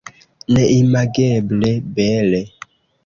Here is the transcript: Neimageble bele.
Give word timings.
Neimageble 0.53 1.71
bele. 1.95 2.41